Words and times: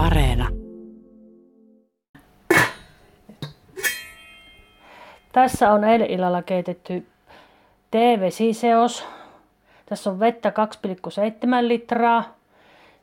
Areena. 0.00 0.48
Tässä 5.32 5.72
on 5.72 5.84
eilen 5.84 6.10
illalla 6.10 6.42
keitetty 6.42 7.06
teevesiseos. 7.90 9.06
Tässä 9.86 10.10
on 10.10 10.20
vettä 10.20 10.48
2,7 10.48 11.68
litraa. 11.68 12.24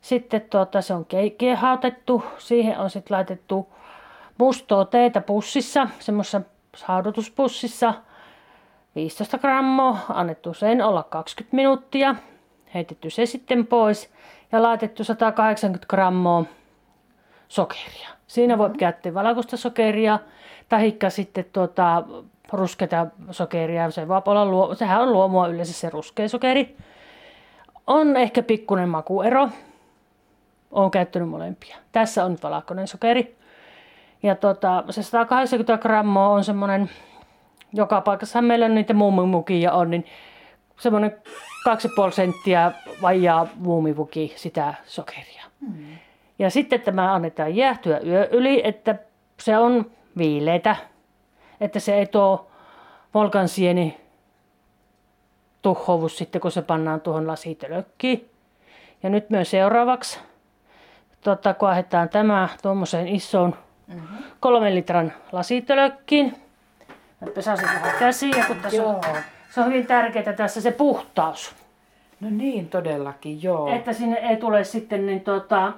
Sitten 0.00 0.40
tuota, 0.40 0.82
se 0.82 0.94
on 0.94 1.06
kiehautettu. 1.38 2.24
Siihen 2.38 2.78
on 2.78 2.90
sitten 2.90 3.16
laitettu 3.16 3.68
mustoa 4.38 4.84
teetä 4.84 5.20
pussissa, 5.20 5.88
semmoisessa 5.98 6.40
haudutuspussissa. 6.84 7.94
15 8.94 9.38
grammaa, 9.38 10.04
annettu 10.08 10.54
sen 10.54 10.82
olla 10.82 11.02
20 11.02 11.56
minuuttia, 11.56 12.14
heitetty 12.74 13.10
se 13.10 13.26
sitten 13.26 13.66
pois 13.66 14.10
ja 14.52 14.62
laitettu 14.62 15.04
180 15.04 15.86
grammaa 15.86 16.44
sokeria. 17.48 18.08
Siinä 18.26 18.58
voi 18.58 18.70
käyttää 18.78 19.14
valkoista 19.14 19.56
sokeria 19.56 20.18
tai 20.68 20.96
sitten 21.08 21.44
tuota, 21.52 22.04
ruskeita 22.52 23.06
sokeria. 23.30 23.90
Se 23.90 24.08
voi 24.08 24.22
olla 24.26 24.46
luo, 24.46 24.74
sehän 24.74 25.00
on 25.00 25.12
luomua 25.12 25.48
yleensä 25.48 25.72
se 25.72 25.90
ruskea 25.90 26.28
sokeri. 26.28 26.76
On 27.86 28.16
ehkä 28.16 28.42
pikkuinen 28.42 28.88
makuero. 28.88 29.48
Olen 30.70 30.90
käyttänyt 30.90 31.28
molempia. 31.28 31.76
Tässä 31.92 32.24
on 32.24 32.30
nyt 32.30 32.42
valkoinen 32.42 32.88
sokeri. 32.88 33.36
Ja 34.22 34.34
tota, 34.34 34.84
se 34.90 35.02
180 35.02 35.78
grammaa 35.78 36.28
on 36.28 36.44
semmoinen, 36.44 36.90
joka 37.72 38.00
paikassa 38.00 38.42
meillä 38.42 38.68
niitä 38.68 38.94
muumimukia 38.94 39.72
on, 39.72 39.90
niin 39.90 40.04
semmoinen 40.80 41.16
2,5 41.68 42.12
senttiä 42.12 42.72
vajaa 43.02 43.46
muumivuki 43.56 44.32
sitä 44.36 44.74
sokeria. 44.86 45.44
Hmm. 45.60 45.98
Ja 46.38 46.50
sitten 46.50 46.80
tämä 46.80 47.14
annetaan 47.14 47.56
jäähtyä 47.56 48.00
yö 48.06 48.28
yli, 48.30 48.60
että 48.64 48.94
se 49.40 49.58
on 49.58 49.90
viileitä, 50.18 50.76
että 51.60 51.80
se 51.80 51.94
ei 51.94 52.06
tuo 52.06 52.50
volkansieni 53.14 54.00
tuhouvu 55.62 56.08
sitten, 56.08 56.40
kun 56.40 56.50
se 56.50 56.62
pannaan 56.62 57.00
tuohon 57.00 57.26
lasitölökkiin. 57.26 58.30
Ja 59.02 59.10
nyt 59.10 59.30
myös 59.30 59.50
seuraavaksi 59.50 60.18
tota, 61.20 61.54
kaahetaan 61.54 62.08
tämä 62.08 62.48
tuommoiseen 62.62 63.08
isoon 63.08 63.54
mm-hmm. 63.86 64.18
kolmen 64.40 64.74
litran 64.74 65.12
lasitölökkiin. 65.32 66.36
Mä 67.20 67.30
pesasin 67.34 67.66
vähän 67.66 67.98
käsiä, 67.98 68.44
kun 68.46 68.56
tässä 68.56 68.82
on, 68.82 69.00
se 69.50 69.60
on 69.60 69.66
hyvin 69.66 69.86
tärkeää 69.86 70.32
tässä 70.32 70.60
se 70.60 70.70
puhtaus. 70.70 71.54
No 72.20 72.28
niin, 72.30 72.68
todellakin, 72.68 73.42
joo. 73.42 73.74
Että 73.74 73.92
sinne 73.92 74.16
ei 74.16 74.36
tule 74.36 74.64
sitten 74.64 75.06
niin 75.06 75.20
tota, 75.20 75.72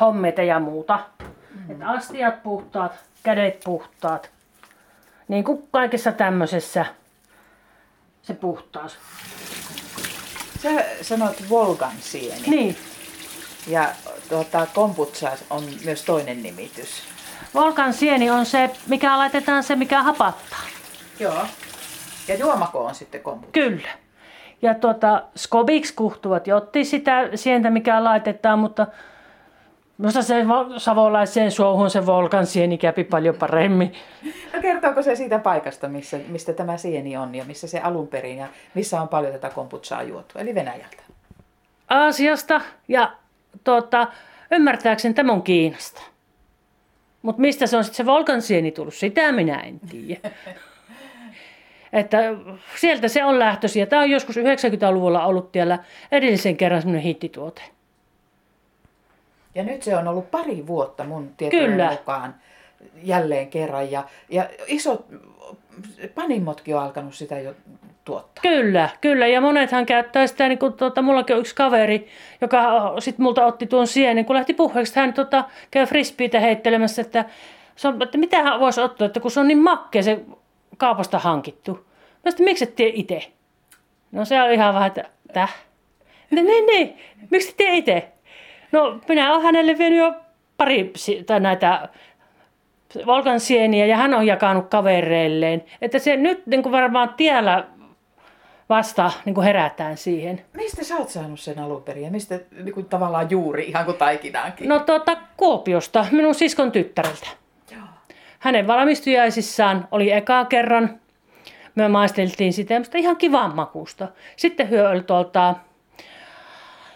hommeita 0.00 0.42
ja 0.42 0.60
muuta. 0.60 0.98
Mm. 1.20 1.70
Että 1.70 1.88
astiat 1.88 2.42
puhtaat, 2.42 2.92
kädet 3.22 3.60
puhtaat. 3.64 4.30
Niin 5.28 5.44
kuin 5.44 5.68
kaikessa 5.70 6.12
tämmöisessä 6.12 6.86
se 8.22 8.34
puhtaus. 8.34 8.98
Sä 10.62 10.70
sanot 11.02 11.50
Volgan 11.50 11.92
sieni. 12.00 12.42
Niin. 12.46 12.76
Ja 13.66 13.88
tuota, 14.28 14.66
kombutsa 14.74 15.30
on 15.50 15.64
myös 15.84 16.04
toinen 16.04 16.42
nimitys. 16.42 17.02
Volkan 17.54 17.92
sieni 17.92 18.30
on 18.30 18.46
se, 18.46 18.70
mikä 18.86 19.18
laitetaan 19.18 19.62
se, 19.62 19.76
mikä 19.76 20.02
hapattaa. 20.02 20.62
Joo. 21.20 21.46
Ja 22.28 22.34
juomako 22.34 22.84
on 22.84 22.94
sitten 22.94 23.20
kombutsa? 23.20 23.52
Kyllä. 23.52 23.88
Ja 24.62 24.74
tuota, 24.74 25.22
skobiksi 25.36 25.94
kuhtuvat 25.94 26.46
jotti 26.46 26.84
sitä 26.84 27.28
sientä, 27.34 27.70
mikä 27.70 28.04
laitetaan, 28.04 28.58
mutta 28.58 28.86
Minusta 29.98 30.22
se 30.22 30.44
savolaiseen 30.76 31.50
suohon 31.50 31.90
se 31.90 32.06
volkan 32.06 32.46
sieni 32.46 32.78
käpi 32.78 33.04
paljon 33.04 33.34
paremmin. 33.34 33.92
No 34.54 34.60
kertooko 34.62 35.02
se 35.02 35.16
siitä 35.16 35.38
paikasta, 35.38 35.88
missä, 35.88 36.18
mistä 36.28 36.52
tämä 36.52 36.76
sieni 36.76 37.16
on 37.16 37.34
ja 37.34 37.44
missä 37.44 37.66
se 37.66 37.80
alun 37.80 38.08
perin 38.08 38.38
ja 38.38 38.46
missä 38.74 39.00
on 39.00 39.08
paljon 39.08 39.32
tätä 39.32 39.50
komputsaa 39.50 40.02
juotu, 40.02 40.38
eli 40.38 40.54
Venäjältä? 40.54 41.02
Aasiasta 41.88 42.60
ja 42.88 43.12
tuota, 43.64 44.06
ymmärtääkseni 44.50 45.14
tämä 45.14 45.32
on 45.32 45.42
Kiinasta. 45.42 46.02
Mutta 47.22 47.40
mistä 47.40 47.66
se 47.66 47.76
on 47.76 47.84
sitten 47.84 47.96
se 47.96 48.06
volkan 48.06 48.42
sieni 48.42 48.70
tullut, 48.70 48.94
sitä 48.94 49.32
minä 49.32 49.60
en 49.60 49.80
tiedä. 49.80 50.30
Että 51.92 52.18
sieltä 52.76 53.08
se 53.08 53.24
on 53.24 53.38
lähtöisin. 53.38 53.88
Tämä 53.88 54.02
on 54.02 54.10
joskus 54.10 54.36
90-luvulla 54.36 55.26
ollut 55.26 55.52
siellä 55.52 55.78
edellisen 56.12 56.56
kerran 56.56 56.82
semmoinen 56.82 57.02
hittituote. 57.02 57.62
Ja 59.54 59.62
nyt 59.62 59.82
se 59.82 59.96
on 59.96 60.08
ollut 60.08 60.30
pari 60.30 60.66
vuotta 60.66 61.04
mun 61.04 61.34
tietojen 61.36 61.70
Kyllä. 61.70 61.90
mukaan 61.90 62.34
jälleen 63.02 63.50
kerran. 63.50 63.90
Ja, 63.90 64.04
ja 64.28 64.48
isot 64.66 65.06
panimotkin 66.14 66.76
on 66.76 66.82
alkanut 66.82 67.14
sitä 67.14 67.40
jo 67.40 67.54
tuottaa. 68.04 68.42
Kyllä, 68.42 68.88
kyllä. 69.00 69.26
Ja 69.26 69.40
monethan 69.40 69.86
käyttää 69.86 70.26
sitä, 70.26 70.48
niin 70.48 70.58
kuin, 70.58 70.72
tuota, 70.72 71.02
mullakin 71.02 71.36
on 71.36 71.40
yksi 71.40 71.54
kaveri, 71.54 72.08
joka 72.40 72.94
sitten 72.98 73.22
multa 73.22 73.46
otti 73.46 73.66
tuon 73.66 73.86
sienen, 73.86 74.24
kun 74.24 74.36
lähti 74.36 74.54
puheeksi, 74.54 74.96
hän 74.96 75.14
tuota, 75.14 75.44
käy 75.70 75.86
frisbeitä 75.86 76.40
heittelemässä, 76.40 77.02
että, 77.02 77.24
se 77.76 77.88
on, 77.88 78.02
että 78.02 78.18
mitä 78.18 78.42
hän 78.42 78.60
voisi 78.60 78.80
ottaa, 78.80 79.06
että 79.06 79.20
kun 79.20 79.30
se 79.30 79.40
on 79.40 79.48
niin 79.48 79.62
makkea 79.62 80.02
se 80.02 80.20
kaupasta 80.76 81.18
hankittu. 81.18 81.86
Mä 82.24 82.30
sitten, 82.30 82.44
miksi 82.44 82.64
et 82.64 82.76
tee 82.76 82.90
itse? 82.94 83.22
No 84.12 84.24
se 84.24 84.42
on 84.42 84.52
ihan 84.52 84.74
vähän, 84.74 84.86
että 84.86 85.04
täh? 85.32 85.54
Ne, 86.30 86.42
ne, 86.42 86.52
ne. 86.60 86.94
Miksi 87.30 87.54
tee 87.56 87.76
itse? 87.76 88.08
No 88.72 89.00
minä 89.08 89.30
olen 89.32 89.42
hänelle 89.42 89.78
vienyt 89.78 89.98
jo 89.98 90.14
pari 90.56 90.92
tai 91.26 91.40
näitä 91.40 91.88
Volkan 93.06 93.40
sieniä 93.40 93.86
ja 93.86 93.96
hän 93.96 94.14
on 94.14 94.26
jakanut 94.26 94.68
kavereilleen. 94.68 95.64
Että 95.82 95.98
se 95.98 96.16
nyt 96.16 96.46
niin 96.46 96.62
kuin 96.62 96.72
varmaan 96.72 97.14
tiellä 97.16 97.64
vasta 98.68 99.10
niin 99.24 99.34
kuin 99.34 99.44
herätään 99.44 99.96
siihen. 99.96 100.44
Mistä 100.52 100.84
sä 100.84 100.96
oot 100.96 101.08
saanut 101.08 101.40
sen 101.40 101.58
alun 101.58 101.82
perin 101.82 102.04
ja 102.04 102.10
mistä 102.10 102.40
niin 102.64 102.74
kuin 102.74 102.86
tavallaan 102.86 103.30
juuri 103.30 103.64
ihan 103.64 103.84
kuin 103.84 103.96
taikinaankin? 103.96 104.68
No 104.68 104.78
tuota 104.78 105.16
Kuopiosta, 105.36 106.06
minun 106.10 106.34
siskon 106.34 106.72
tyttäreltä. 106.72 107.26
Joo. 107.70 107.80
Hänen 108.38 108.66
valmistujaisissaan 108.66 109.88
oli 109.90 110.12
eka 110.12 110.44
kerran. 110.44 111.00
Me 111.74 111.88
maisteltiin 111.88 112.52
sitä 112.52 112.74
ihan 112.94 113.16
kivan 113.16 113.54
makusta. 113.54 114.08
Sitten 114.36 114.70
hyö 114.70 114.88
oli 114.88 115.02
tuolta 115.02 115.54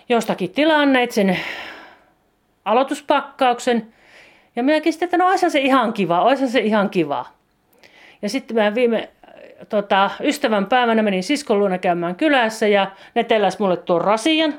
jostakin 0.08 0.50
tilanneet 0.50 1.10
sen 1.10 1.38
aloituspakkauksen. 2.64 3.92
Ja 4.56 4.62
minäkin 4.62 4.92
sitten, 4.92 5.06
että 5.06 5.16
no 5.16 5.36
se 5.36 5.60
ihan 5.60 5.92
kiva, 5.92 6.22
olisi 6.22 6.48
se 6.48 6.60
ihan 6.60 6.90
kiva. 6.90 7.26
Ja 8.22 8.28
sitten 8.28 8.56
mä 8.56 8.74
viime 8.74 9.08
tota, 9.68 10.10
ystävän 10.20 10.66
päivänä 10.66 11.02
menin 11.02 11.22
siskon 11.22 11.58
luona 11.58 11.78
käymään 11.78 12.16
kylässä 12.16 12.68
ja 12.68 12.90
ne 13.14 13.24
telläs 13.24 13.58
mulle 13.58 13.76
tuon 13.76 14.00
rasian. 14.00 14.54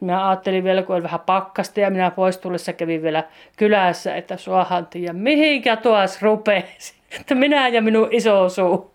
Mä 0.00 0.28
ajattelin 0.28 0.64
vielä, 0.64 0.82
kun 0.82 0.94
oli 0.94 1.02
vähän 1.02 1.20
pakkasta 1.20 1.80
ja 1.80 1.90
minä 1.90 2.10
pois 2.10 2.38
tullessa 2.38 2.72
kävin 2.72 3.02
vielä 3.02 3.24
kylässä, 3.56 4.16
että 4.16 4.36
suahan 4.36 4.86
tiedä 4.86 5.12
mihinkä 5.12 5.76
tuos 5.76 6.22
rupeesi. 6.22 6.94
Että 7.20 7.34
minä 7.34 7.68
ja 7.68 7.82
minun 7.82 8.08
iso 8.10 8.48
suu. 8.48 8.90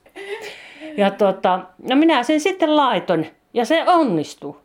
Ja 0.97 1.11
tota, 1.11 1.59
no 1.89 1.95
minä 1.95 2.23
sen 2.23 2.39
sitten 2.39 2.75
laitoin 2.75 3.31
ja 3.53 3.65
se 3.65 3.83
onnistui. 3.83 4.62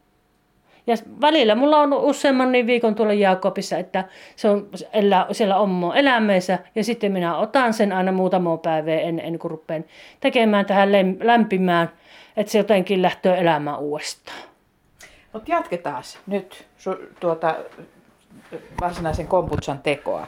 Ja 0.89 0.97
välillä 1.21 1.55
mulla 1.55 1.79
on 1.79 1.93
useamman 1.93 2.53
niin 2.53 2.67
viikon 2.67 2.95
tuolla 2.95 3.13
Jaakobissa, 3.13 3.79
että 3.79 4.05
se 4.37 4.49
on 4.49 4.69
elää, 4.93 5.27
siellä 5.33 5.57
omo 5.57 5.93
elämässä 5.93 6.59
ja 6.75 6.85
sitten 6.85 7.13
minä 7.13 7.37
otan 7.37 7.75
sen 7.75 7.93
aina 7.93 8.13
muutama 8.13 8.57
päivää 8.57 9.01
ennen, 9.01 9.25
ennen 9.25 9.39
kuin 9.39 9.51
rupean 9.51 9.85
tekemään 10.21 10.67
tähän 10.67 10.93
lämpimään, 11.23 11.91
että 12.37 12.53
se 12.53 12.59
jotenkin 12.59 13.03
lähtee 13.03 13.41
elämään 13.41 13.79
uudestaan. 13.79 14.39
Mutta 15.33 15.51
jatketaan 15.51 16.03
nyt 16.27 16.67
su, 16.79 16.97
tuota, 17.21 17.55
varsinaisen 18.81 19.27
komputsan 19.27 19.79
tekoa. 19.79 20.27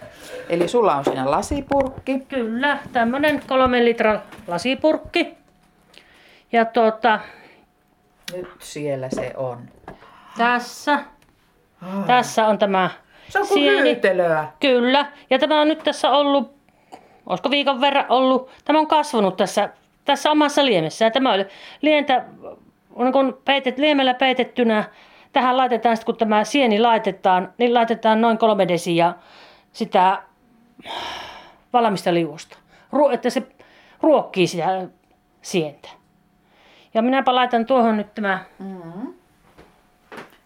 Eli 0.49 0.69
sulla 0.69 0.97
on 0.97 1.05
siinä 1.05 1.31
lasipurkki. 1.31 2.21
Kyllä, 2.29 2.79
tämmöinen 2.93 3.43
kolmen 3.49 3.85
litran 3.85 4.23
lasipurkki. 4.47 5.35
Ja 6.53 6.65
tuota... 6.65 7.21
Nyt 8.33 8.49
siellä 8.59 9.09
se 9.09 9.33
on. 9.37 9.59
Tässä. 10.38 10.93
Ah. 11.82 12.06
Tässä 12.06 12.47
on 12.47 12.59
tämä 12.59 12.91
Se 13.29 13.38
on 13.38 13.49
kuin 13.49 13.62
hyytelöä. 13.62 14.49
Kyllä. 14.61 15.06
Ja 15.31 15.38
tämä 15.38 15.61
on 15.61 15.69
nyt 15.69 15.79
tässä 15.79 16.11
ollut, 16.11 16.55
olisiko 17.27 17.50
viikon 17.50 17.81
verran 17.81 18.06
ollut, 18.09 18.50
tämä 18.65 18.79
on 18.79 18.87
kasvanut 18.87 19.37
tässä, 19.37 19.69
tässä 20.05 20.31
omassa 20.31 20.65
liemessä. 20.65 21.05
Ja 21.05 21.11
tämä 21.11 21.32
oli 21.32 21.47
lientä, 21.81 22.25
on 22.94 23.12
kun 23.12 23.41
peitet, 23.44 23.79
liemellä 23.79 24.15
peitettynä, 24.15 24.85
tähän 25.32 25.56
laitetaan 25.56 25.97
sitten, 25.97 26.15
kun 26.15 26.19
tämä 26.19 26.44
sieni 26.44 26.81
laitetaan, 26.81 27.53
niin 27.59 27.75
laitetaan 27.75 28.21
noin 28.21 28.38
kolme 28.38 28.69
desiä 28.69 29.15
sitä 29.73 30.23
valmista 31.73 32.15
liuosta. 32.15 32.59
Että 33.12 33.31
se 33.31 33.43
ruokkii 34.03 34.47
sitä 34.47 34.88
sientä. 35.43 35.88
Ja 36.94 37.03
minäpä 37.03 37.35
laitan 37.35 37.67
tuohon 37.67 37.97
nyt 37.97 38.15
tämä 38.15 38.38
mm-hmm 38.59 39.20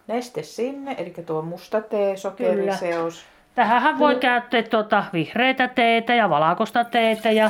neste 0.07 0.43
sinne, 0.43 0.95
eli 0.97 1.13
tuo 1.25 1.41
musta 1.41 1.81
tee, 1.81 2.17
sokeriseos. 2.17 3.25
Tähän 3.55 3.99
voi 3.99 4.15
käyttää 4.15 4.63
tuota 4.63 5.05
vihreitä 5.13 5.67
teitä 5.67 6.15
ja 6.15 6.29
valkoista 6.29 6.83
teitä 6.83 7.31
ja 7.31 7.49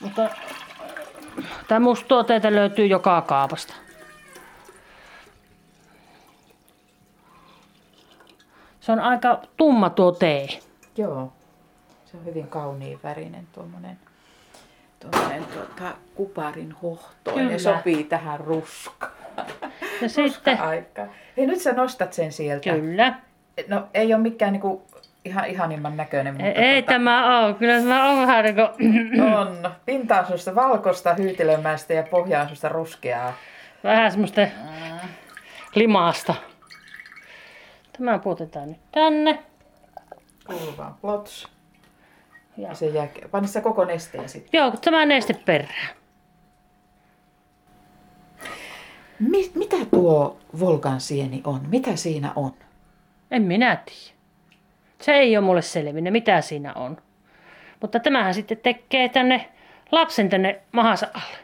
mutta 0.00 0.30
tämä 1.68 1.80
musta 1.80 2.24
teitä 2.24 2.52
löytyy 2.52 2.86
joka 2.86 3.22
kaapasta. 3.22 3.74
Se 8.80 8.92
on 8.92 9.00
aika 9.00 9.40
tumma 9.56 9.90
tuo 9.90 10.12
tee. 10.12 10.48
Joo. 10.96 11.32
Se 12.04 12.16
on 12.16 12.24
hyvin 12.24 12.48
kauniin 12.48 13.00
värinen 13.02 13.46
tuommoinen 13.52 13.98
tuota, 15.00 15.94
kuparin 16.14 16.72
hohtoinen. 16.82 17.46
Kyllä. 17.46 17.58
Sopii 17.58 18.04
tähän 18.04 18.40
ruskaan. 18.40 19.19
Ja 20.00 20.08
sitten, 20.30 20.60
Aika. 20.60 21.06
Hei, 21.36 21.46
nyt 21.46 21.60
sä 21.60 21.72
nostat 21.72 22.12
sen 22.12 22.32
sieltä. 22.32 22.70
kyllä. 22.72 23.14
No 23.68 23.88
ei 23.94 24.14
ole 24.14 24.22
mikään 24.22 24.52
niinku 24.52 24.86
ihan 25.24 25.44
ihanimman 25.46 25.96
näköinen, 25.96 26.34
mutta 26.34 26.46
Ei, 26.48 26.54
ei 26.64 26.82
tämä 26.82 27.40
ole. 27.44 27.54
Kyllä 27.54 27.78
tämä 27.80 28.10
on 28.10 28.20
vähän 28.26 28.44
niin 28.44 28.54
kuin, 28.54 29.22
on. 29.22 29.70
Valkoista 30.54 31.14
hyytelömäistä 31.14 31.94
ja 31.94 32.02
pohja-asusta 32.02 32.68
ruskeaa. 32.68 33.32
vähän 33.84 34.10
semmoista 34.10 34.40
limaasta. 35.74 36.34
Tämä 37.98 38.18
puutetaan 38.18 38.68
nyt 38.68 38.80
tänne. 38.92 39.38
Kuuluu 40.46 40.74
vaan 40.78 40.94
plots. 40.94 41.48
Ja, 42.56 42.68
Ja 42.68 42.74
se 42.74 42.86
jää, 42.86 43.08
pane 43.30 43.46
se 43.46 43.60
koko 43.60 43.84
nesteen 43.84 44.28
sitten. 44.28 44.58
joo, 44.58 44.72
tämä 44.84 45.06
neste 45.06 45.34
perään. 45.34 45.94
Mi- 49.20 49.50
mitä 49.54 49.76
tuo 49.90 50.38
Volkan 50.60 51.00
sieni 51.00 51.40
on? 51.44 51.60
Mitä 51.68 51.96
siinä 51.96 52.32
on? 52.36 52.52
En 53.30 53.42
minä 53.42 53.76
tiedä. 53.76 54.20
Se 55.00 55.12
ei 55.12 55.36
ole 55.36 55.44
mulle 55.46 55.62
selvinnyt, 55.62 56.12
mitä 56.12 56.40
siinä 56.40 56.72
on. 56.74 56.96
Mutta 57.80 58.00
tämähän 58.00 58.34
sitten 58.34 58.58
tekee 58.58 59.08
tänne 59.08 59.50
lapsen 59.92 60.28
tänne 60.28 60.60
mahansa 60.72 61.06
alle. 61.14 61.38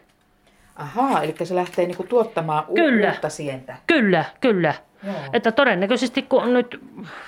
Ahaa, 0.76 1.22
eli 1.22 1.34
se 1.44 1.54
lähtee 1.54 1.86
niinku 1.86 2.02
tuottamaan 2.04 2.64
u- 2.68 2.74
Kyllä. 2.74 3.10
uutta 3.12 3.28
sientä. 3.28 3.76
Kyllä, 3.86 4.24
kyllä. 4.40 4.74
Joo. 5.04 5.14
Että 5.32 5.52
todennäköisesti 5.52 6.22
kun 6.22 6.52
nyt 6.54 6.80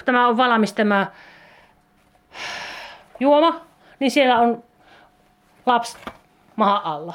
tämä 0.05 0.29
on 0.29 0.37
valmis 0.37 0.73
tämä 0.73 1.07
juoma, 3.21 3.61
niin 4.01 4.11
siellä 4.11 4.39
on 4.39 4.63
lapsi 5.67 5.99
mahan 6.57 6.83
alla. 6.85 7.15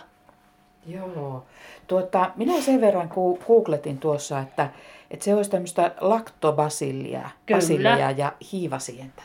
Joo. 0.87 1.45
Tuota, 1.87 2.31
minä 2.35 2.61
sen 2.61 2.81
verran 2.81 3.11
googletin 3.47 3.97
tuossa, 3.97 4.39
että, 4.39 4.69
että 5.11 5.25
se 5.25 5.35
olisi 5.35 5.51
tämmöistä 5.51 5.91
laktobasillia 6.01 7.29
basilia 7.53 8.11
ja 8.11 8.33
hiivasientä. 8.51 9.23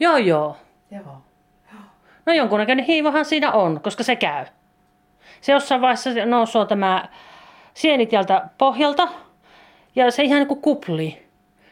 Joo, 0.00 0.16
joo. 0.16 0.56
Joo. 0.90 1.22
No 2.26 2.32
jonkunnäköinen 2.32 2.84
hiivahan 2.84 3.24
siinä 3.24 3.52
on, 3.52 3.80
koska 3.80 4.02
se 4.02 4.16
käy. 4.16 4.46
Se 5.40 5.52
jossain 5.52 5.80
vaiheessa 5.80 6.14
se 6.14 6.26
nousee 6.26 6.66
tämä 6.66 7.08
sieni 7.74 8.06
täältä 8.06 8.48
pohjalta 8.58 9.08
ja 9.96 10.10
se 10.10 10.22
ihan 10.22 10.38
niin 10.38 10.48
kuin 10.48 10.62
kuplii. 10.62 11.26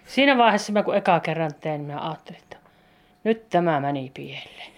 Siinä 0.07 0.39
vaiheessa 0.39 0.73
mä 0.73 0.83
kun 0.83 0.97
eka 0.97 1.21
kerran 1.21 1.51
tein, 1.61 1.81
mä 1.81 2.01
ajattelin, 2.09 2.41
että 2.43 2.57
nyt 3.25 3.49
tämä 3.51 3.81
meni 3.81 4.11
pieleen. 4.15 4.73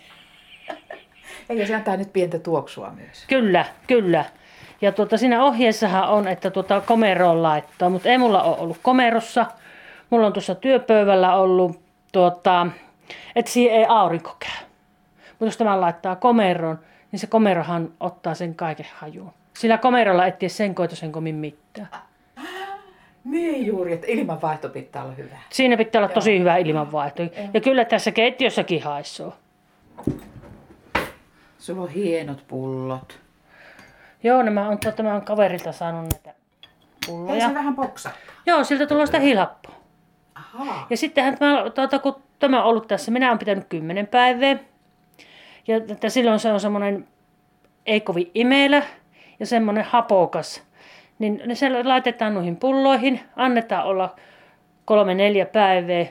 Ei, 1.49 1.59
ja 1.59 1.67
se 1.67 1.75
antaa 1.75 1.97
nyt 1.97 2.13
pientä 2.13 2.39
tuoksua 2.39 2.91
myös. 2.91 3.25
Kyllä, 3.29 3.65
kyllä. 3.87 4.25
Ja 4.85 4.93
tuota, 4.93 5.19
siinä 5.19 5.45
ohjeessahan 5.45 6.09
on, 6.09 6.29
että 6.29 6.51
tuota 6.51 6.81
komeroon 6.81 7.43
laittaa, 7.43 7.91
mutta 7.91 8.09
ei 8.09 8.19
mulla 8.19 8.43
ole 8.43 8.59
ollut 8.59 8.79
komerossa. 8.83 9.47
Mulla 10.11 10.27
on 10.27 10.33
tuossa 10.33 10.55
työpöydällä 10.55 11.37
ollut, 11.37 11.81
tuota, 12.13 12.67
että 13.37 13.51
siihen 13.51 13.79
ei 13.79 13.87
aurinko 13.89 14.37
käy. 14.39 14.67
Mutta 15.31 15.45
jos 15.45 15.57
tämä 15.57 15.81
laittaa 15.81 16.17
komeroon, 16.17 16.79
niin 17.13 17.21
se 17.21 17.27
komerohan 17.27 17.89
ottaa 18.01 18.35
sen 18.35 18.55
kaiken 18.55 18.87
hajuun. 18.95 19.33
Sillä 19.55 19.79
komerolla 19.79 20.27
et 20.27 20.39
tiedä 20.39 20.53
sen 20.53 20.75
koita 20.75 20.97
sen 20.97 21.13
komin 21.13 21.35
mitään. 21.35 21.89
Niin 23.25 23.67
juuri, 23.67 23.93
että 23.93 24.07
ilmanvaihto 24.07 24.69
pitää 24.69 25.03
olla 25.03 25.15
hyvä. 25.15 25.39
Siinä 25.51 25.77
pitää 25.77 26.01
olla 26.03 26.15
tosi 26.15 26.39
hyvä 26.39 26.57
ilmanvaihto. 26.57 27.23
Ja 27.55 27.61
kyllä 27.61 27.85
tässä 27.85 28.11
keittiössäkin 28.11 28.83
haissoo. 28.83 29.35
Sulla 31.59 31.83
on 31.83 31.89
hienot 31.89 32.45
pullot. 32.49 33.24
Joo, 34.25 34.43
nämä 34.43 34.69
on, 34.69 34.79
tuota, 34.79 35.03
mä 35.03 35.15
on 35.15 35.23
kaverilta 35.23 35.73
saanut 35.73 36.03
näitä 36.13 36.31
Ei 36.31 36.69
pulloja. 37.07 37.49
se 37.49 37.55
vähän 37.55 37.75
poksahtaa. 37.75 38.35
Joo, 38.47 38.65
siltä 38.65 38.87
tulee 38.87 39.07
sitä 39.07 39.19
hilappoa. 39.19 39.75
Ahaa. 40.35 40.87
Ja 40.91 40.97
sittenhän 40.97 41.39
tämä, 41.39 41.71
tuota, 41.75 41.99
kun 41.99 42.23
tämä 42.39 42.63
on 42.63 42.69
ollut 42.69 42.89
tässä, 42.89 43.11
minä 43.11 43.29
olen 43.29 43.39
pitänyt 43.39 43.65
kymmenen 43.69 44.07
päivää. 44.07 44.57
Ja 45.69 45.77
että 45.77 46.09
silloin 46.09 46.39
se 46.39 46.53
on 46.53 46.61
semmoinen 46.61 47.09
ei 47.87 48.01
kovin 48.01 48.31
imelä 48.35 48.83
ja 49.41 49.47
semmoinen 49.47 49.85
hapokas. 49.85 50.63
Niin 51.19 51.43
ne 51.47 51.55
se 51.55 51.83
laitetaan 51.83 52.35
noihin 52.35 52.57
pulloihin, 52.57 53.21
annetaan 53.37 53.85
olla 53.85 54.15
kolme 54.85 55.15
neljä 55.15 55.47
päivää. 55.47 56.07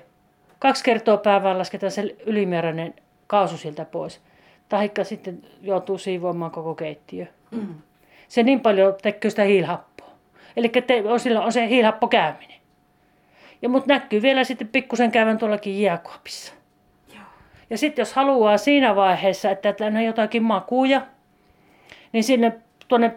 Kaksi 0.59 0.83
kertaa 0.83 1.17
päivään 1.17 1.57
lasketaan 1.57 1.91
se 1.91 2.15
ylimääräinen 2.25 2.93
kaasu 3.27 3.57
sieltä 3.57 3.85
pois. 3.85 4.21
Tahikka 4.69 5.03
sitten 5.03 5.41
joutuu 5.61 5.97
siivoamaan 5.97 6.51
koko 6.51 6.75
keittiö. 6.75 7.25
Mm. 7.51 7.75
Se 8.27 8.43
niin 8.43 8.59
paljon 8.59 8.95
tekee 9.01 9.29
sitä 9.29 9.43
hiilhappoa. 9.43 10.09
Eli 10.57 10.71
on, 11.09 11.19
silloin 11.19 11.45
on 11.45 11.51
se 11.51 11.69
hiilhappo 11.69 12.07
käyminen. 12.07 12.59
Ja 13.61 13.69
mut 13.69 13.85
näkyy 13.85 14.21
vielä 14.21 14.43
sitten 14.43 14.67
pikkusen 14.67 15.11
käyvän 15.11 15.37
tuollakin 15.37 15.81
jääkaapissa. 15.81 16.53
Joo. 17.15 17.23
Ja 17.69 17.77
sitten 17.77 18.01
jos 18.01 18.13
haluaa 18.13 18.57
siinä 18.57 18.95
vaiheessa, 18.95 19.51
että 19.51 19.73
tänne 19.73 19.99
on 19.99 20.05
jotakin 20.05 20.43
makuja, 20.43 21.01
niin 22.11 22.23
sinne 22.23 22.59
tuonne 22.87 23.15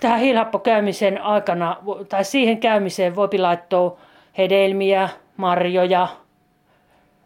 tähän 0.00 0.20
hiilhappokäymisen 0.20 1.22
aikana, 1.22 1.76
tai 2.08 2.24
siihen 2.24 2.58
käymiseen 2.58 3.16
voi 3.16 3.38
laittaa 3.38 3.92
hedelmiä, 4.38 5.08
marjoja, 5.36 6.08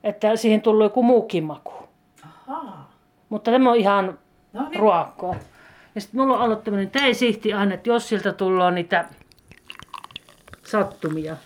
että 0.04 0.36
siihen 0.36 0.60
tulee 0.60 0.86
joku 0.86 1.02
muukin 1.02 1.44
maku. 1.44 1.72
Ahaa. 2.48 2.90
Mutta 3.28 3.50
tämä 3.50 3.70
on 3.70 3.76
ihan 3.76 4.18
No 4.52 4.68
niin. 4.68 4.80
ruokkoa. 4.80 5.36
Ja 5.94 6.00
sitten 6.00 6.20
mulla 6.20 6.34
on 6.36 6.42
ollut 6.42 6.64
tämmöinen 6.64 6.90
teisihti 6.90 7.52
aina, 7.52 7.74
että 7.74 7.88
jos 7.88 8.08
siltä 8.08 8.32
tulee 8.32 8.70
niitä 8.70 9.04
sattumia. 10.64 11.36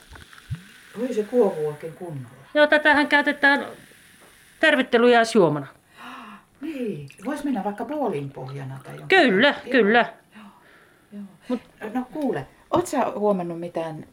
Voi 0.98 1.14
se 1.14 1.22
kuohuu 1.22 1.66
oikein 1.66 1.92
kunnolla. 1.92 2.28
Joo, 2.54 2.66
tätähän 2.66 3.08
käytetään 3.08 3.66
tervettelyjäisjuomana. 4.60 5.66
Niin. 6.60 7.08
Voisi 7.24 7.44
mennä 7.44 7.64
vaikka 7.64 7.84
puolin 7.84 8.30
pohjana 8.30 8.80
tai 8.84 8.96
jonkin. 8.96 9.18
Kyllä, 9.18 9.48
Joo. 9.48 9.70
kyllä. 9.70 10.12
Joo. 10.36 11.58
No 11.94 12.06
kuule, 12.12 12.46
oot 12.70 12.86
sä 12.86 13.10
huomannut 13.16 13.60
mitään 13.60 14.06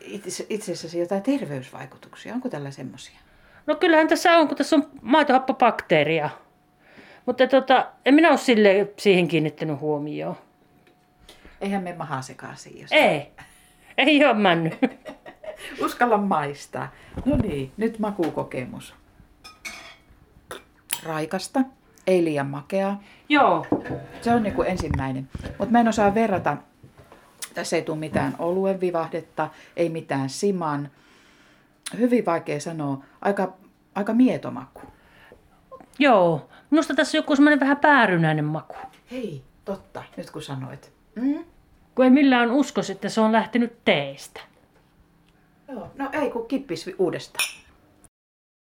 itse, 0.00 0.46
itsessäsi 0.48 0.98
jotain 0.98 1.22
terveysvaikutuksia? 1.22 2.34
Onko 2.34 2.48
tällä 2.48 2.70
semmoisia? 2.70 3.18
No 3.66 3.74
kyllähän 3.74 4.08
tässä 4.08 4.32
on, 4.32 4.48
kun 4.48 4.56
tässä 4.56 4.76
on 4.76 4.90
maitohappobakteeria. 5.02 6.30
Mutta 7.26 7.46
tota, 7.46 7.86
en 8.04 8.14
minä 8.14 8.28
ole 8.28 8.38
sille 8.38 8.92
siihen 8.96 9.28
kiinnittänyt 9.28 9.80
huomioon. 9.80 10.36
Eihän 11.60 11.82
me 11.82 11.92
maha 11.92 12.22
sekaisin, 12.22 12.80
jos 12.80 12.92
Ei, 12.92 13.32
ei 13.98 14.24
ole 14.24 14.34
mennyt. 14.34 14.74
uskalla 15.84 16.18
maistaa. 16.18 16.92
No 17.24 17.36
niin, 17.36 17.72
nyt 17.76 17.98
makukokemus. 17.98 18.94
Raikasta, 21.04 21.60
ei 22.06 22.24
liian 22.24 22.46
makeaa. 22.46 23.02
Joo, 23.28 23.66
Se 24.20 24.34
on 24.34 24.42
niin 24.42 24.54
kuin 24.54 24.68
ensimmäinen. 24.68 25.28
Mutta 25.58 25.72
mä 25.72 25.80
en 25.80 25.88
osaa 25.88 26.14
verrata. 26.14 26.56
Tässä 27.54 27.76
ei 27.76 27.82
tule 27.82 27.98
mitään 27.98 28.34
oluen 28.38 28.80
vivahdetta, 28.80 29.50
ei 29.76 29.88
mitään 29.88 30.30
siman. 30.30 30.90
Hyvin 31.98 32.26
vaikea 32.26 32.60
sanoa. 32.60 33.04
Aika, 33.20 33.52
aika 33.94 34.14
mietomaku. 34.14 34.80
Joo. 35.98 36.48
Minusta 36.70 36.94
tässä 36.94 37.18
on 37.18 37.22
joku 37.22 37.36
semmoinen 37.36 37.60
vähän 37.60 37.76
päärynäinen 37.76 38.44
maku. 38.44 38.76
Hei, 39.10 39.42
totta, 39.64 40.02
nyt 40.16 40.30
kun 40.30 40.42
sanoit. 40.42 40.92
Mm? 41.14 41.44
Kun 41.94 42.04
ei 42.04 42.10
millään 42.10 42.50
uskoisi, 42.50 42.92
että 42.92 43.08
se 43.08 43.20
on 43.20 43.32
lähtenyt 43.32 43.84
teestä. 43.84 44.40
Joo, 45.68 45.90
no 45.98 46.08
ei 46.12 46.30
kun 46.30 46.46
kippis 46.48 46.90
uudestaan. 46.98 47.63